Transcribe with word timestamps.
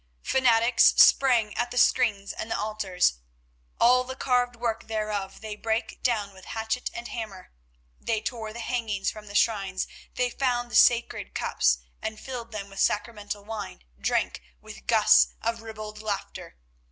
Fanatics 0.23 0.95
sprang 0.97 1.55
at 1.55 1.69
the 1.69 1.77
screens 1.77 2.33
and 2.33 2.49
the 2.49 2.57
altars, 2.57 3.19
"all 3.79 4.03
the 4.03 4.15
carved 4.15 4.55
work 4.55 4.87
thereof 4.87 5.41
they 5.41 5.55
break 5.55 6.01
down 6.01 6.33
with 6.33 6.43
hatchet 6.45 6.89
and 6.95 7.09
hammer," 7.09 7.51
they 7.99 8.19
tore 8.19 8.51
the 8.51 8.61
hangings 8.61 9.11
from 9.11 9.27
the 9.27 9.35
shrines, 9.35 9.85
they 10.15 10.31
found 10.31 10.71
the 10.71 10.75
sacred 10.75 11.35
cups, 11.35 11.77
and 12.01 12.19
filling 12.19 12.49
them 12.49 12.67
with 12.71 12.79
sacramental 12.79 13.45
wine, 13.45 13.83
drank 13.99 14.41
with 14.59 14.87
gusts 14.87 15.35
of 15.39 15.61
ribald 15.61 16.01
laughter. 16.01 16.57